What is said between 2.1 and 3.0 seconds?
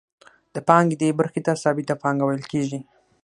ویل کېږي